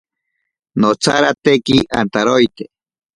[0.83, 2.63] Notsarateki antaroite.